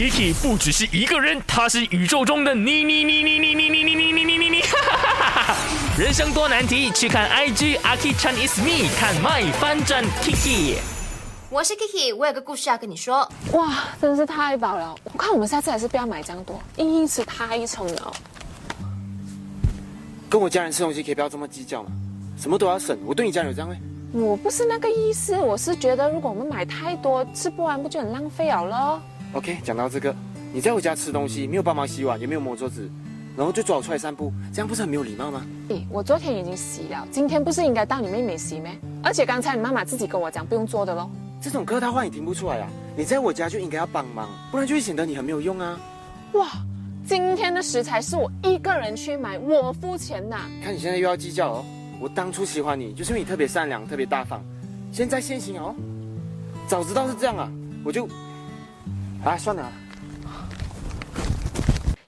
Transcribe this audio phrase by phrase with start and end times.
[0.00, 4.62] Kiki 不只是一个人，他是宇宙中的你你你你你你你你你你你你，
[5.98, 10.76] 人生多难题，去看 IG Aki Chan is me，看 My 翻转 Kiki。
[11.50, 13.30] 我是 Kiki，我有个故事要跟你说。
[13.52, 14.96] 哇，真是太饱了！
[15.04, 18.10] 我看我们下次还是不要买这样多，硬硬吃太撑了。
[20.30, 21.90] 跟我家人吃东西可以不要这么计较嘛，
[22.38, 22.98] 什么都要省。
[23.04, 23.76] 我对你家人有这样吗？
[24.14, 29.02] 我不是那个意思，我是觉得如果我们买太多，吃不完不就很浪费了咯
[29.32, 30.14] OK，讲到这个，
[30.52, 32.90] 你在我家吃东西没有帮忙洗碗，也没有抹桌子，
[33.36, 35.46] 然后就抓我出来散步，这样不是很没有礼貌吗？
[35.68, 38.76] 咦，我昨天已经洗了，今天不是应该到你妹妹洗咩？
[39.04, 41.08] 而且刚才你妈妈自己跟我讲不用做的喽。
[41.40, 42.68] 这种客套话你听不出来啊？
[42.96, 45.78] 你在我家就应该要帮忙，不然就会显得你很没有用啊。
[46.32, 46.48] 哇，
[47.06, 50.40] 今天的食材是我一个人去买，我付钱呐。
[50.62, 51.64] 看你现在又要计较哦。
[52.00, 54.42] 我当初喜欢你，就是因为你特别善良、特别大方。
[54.90, 55.72] 现在现行哦，
[56.66, 57.48] 早知道是这样啊，
[57.84, 58.08] 我就……
[59.24, 59.70] 哎，算了。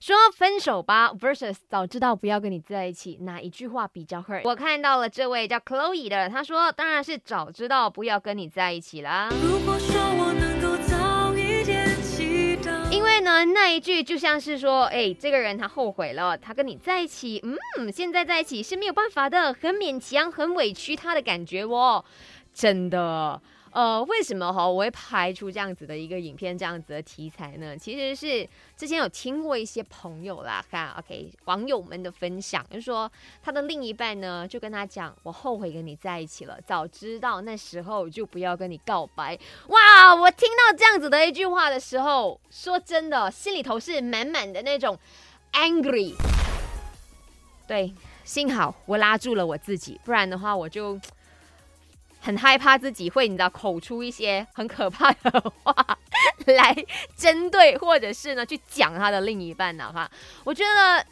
[0.00, 4.40] 说分手吧，versus 早知道不要跟你在一起，哪一句话比较 hurt？
[4.44, 9.28] 我看到了这位叫 Chloe 的，他说当然是早知道不要跟你在一起啦。
[12.90, 17.40] 因为呢那一句就像是说，哎，这个人他后悔了，他跟你在一起，
[17.78, 22.04] 嗯，现在在一起是没有办法的，很勉强，很委屈他的感觉哦，
[22.52, 23.40] 真的。
[23.72, 27.74] 呃，为什么哈我会拍出这样子的一个影片，这样子的题材呢？
[27.76, 33.10] 其实是之前有听过一些朋友啦，看 OK 网友们的分享，就说
[33.42, 39.38] 他的另一半呢就跟他讲，我后悔跟你在一起了，早知道那时候就不要跟你告白。
[39.68, 44.98] 哇，我听到这样子的一句话的时候，说真的，心里头是满满的那种
[45.52, 46.14] angry。
[47.66, 51.00] 对，幸好我拉住了我自己，不然的话我就。
[52.24, 55.98] 很害怕自己会，你知道，口出一些很可怕的话
[56.46, 56.72] 来
[57.16, 59.92] 针对，或者是呢去讲他的另一半呢？
[59.92, 60.08] 哈，
[60.44, 61.04] 我觉得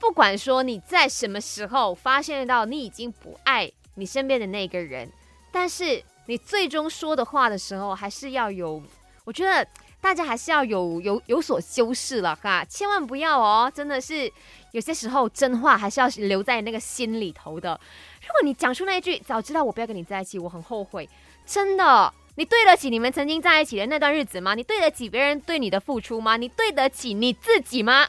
[0.00, 5.08] 不管说你在什么时候发现到你已经不爱你身边的那个人，
[5.52, 8.82] 但是你最终说的话的时候，还是要有，
[9.24, 9.66] 我觉得
[10.00, 14.30] 大家还是要有有有所修饰了哈，千万不要哦，真的是
[14.72, 17.80] 有些时候真话还是要留在那个心里头的。
[18.20, 21.08] 如果你讲出那一句“早知道我不要跟你在一起，我很后悔”，
[21.46, 24.54] 真的，你对得起你们曾经在一起的那段日子吗？
[24.54, 26.36] 你对得起别人对你的付出吗？
[26.36, 28.06] 你对得起你自己吗？